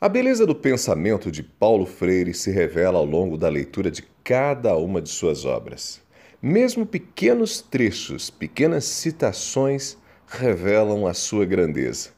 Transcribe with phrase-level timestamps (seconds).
[0.00, 4.76] A beleza do pensamento de Paulo Freire se revela ao longo da leitura de cada
[4.76, 6.00] uma de suas obras.
[6.40, 9.98] Mesmo pequenos trechos, pequenas citações
[10.28, 12.10] revelam a sua grandeza.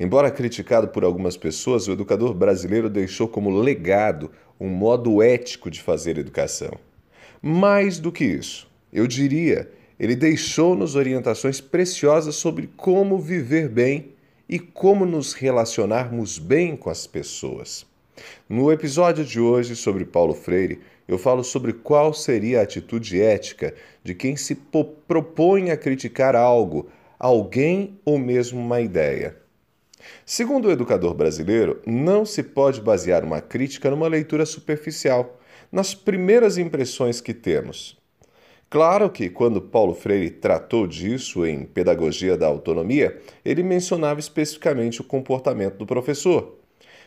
[0.00, 5.80] Embora criticado por algumas pessoas, o educador brasileiro deixou como legado um modo ético de
[5.80, 6.72] fazer educação.
[7.40, 14.15] Mais do que isso, eu diria, ele deixou-nos orientações preciosas sobre como viver bem
[14.48, 17.86] e como nos relacionarmos bem com as pessoas.
[18.48, 23.74] No episódio de hoje sobre Paulo Freire, eu falo sobre qual seria a atitude ética
[24.02, 24.54] de quem se
[25.06, 29.36] propõe a criticar algo, alguém ou mesmo uma ideia.
[30.24, 35.40] Segundo o educador brasileiro, não se pode basear uma crítica numa leitura superficial,
[35.70, 37.98] nas primeiras impressões que temos.
[38.68, 45.04] Claro que, quando Paulo Freire tratou disso em Pedagogia da Autonomia, ele mencionava especificamente o
[45.04, 46.56] comportamento do professor.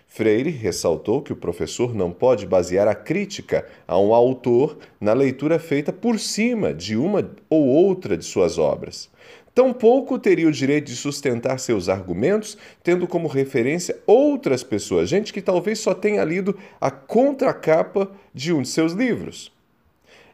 [0.08, 5.60] Freire ressaltou que o professor não pode basear a crítica a um autor na leitura
[5.60, 9.10] feita por cima de uma ou outra de suas obras.
[9.54, 15.42] Tampouco teria o direito de sustentar seus argumentos tendo como referência outras pessoas, gente que
[15.42, 19.52] talvez só tenha lido a contracapa de um de seus livros.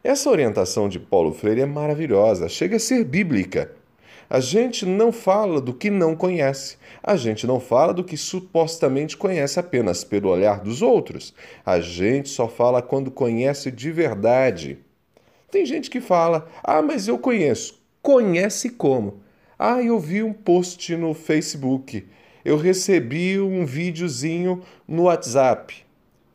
[0.06, 3.72] Essa orientação de Paulo Freire é maravilhosa, chega a ser bíblica.
[4.30, 6.78] A gente não fala do que não conhece.
[7.02, 11.34] A gente não fala do que supostamente conhece apenas pelo olhar dos outros.
[11.64, 14.78] A gente só fala quando conhece de verdade.
[15.50, 17.82] Tem gente que fala: Ah, mas eu conheço.
[18.00, 19.22] Conhece como?
[19.58, 22.06] Ah, eu vi um post no Facebook.
[22.44, 25.85] Eu recebi um videozinho no WhatsApp.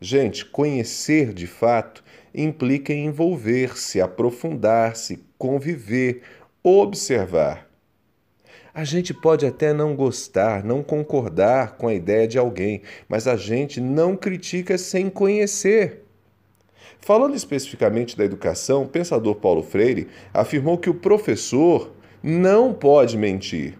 [0.02, 2.02] Gente, conhecer de fato
[2.34, 6.22] implica envolver-se, aprofundar-se, conviver,
[6.60, 7.68] observar.
[8.74, 13.36] A gente pode até não gostar, não concordar com a ideia de alguém, mas a
[13.36, 16.02] gente não critica sem conhecer.
[16.98, 23.78] Falando especificamente da educação, o pensador Paulo Freire afirmou que o professor não pode mentir.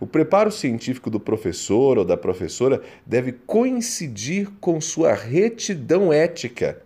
[0.00, 6.82] O preparo científico do professor ou da professora deve coincidir com sua retidão ética.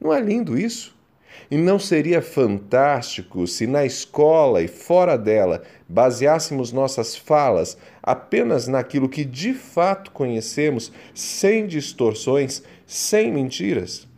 [0.00, 0.98] Não é lindo isso?
[1.50, 9.08] E não seria fantástico se na escola e fora dela baseássemos nossas falas apenas naquilo
[9.08, 14.08] que de fato conhecemos, sem distorções, sem mentiras?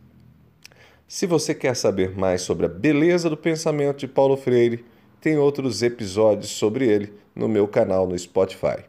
[1.08, 4.84] Se você quer saber mais sobre a beleza do pensamento de Paulo Freire,
[5.22, 8.84] tem outros episódios sobre ele no meu canal no Spotify.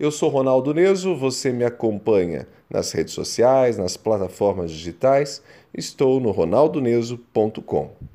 [0.00, 5.40] Eu sou Ronaldo Neso, você me acompanha nas redes sociais, nas plataformas digitais.
[5.72, 8.13] Estou no ronaldoneso.com.